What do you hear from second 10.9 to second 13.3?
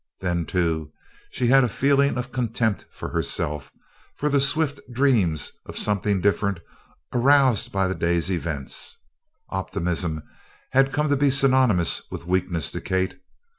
come to be synonymous with weakness to Kate.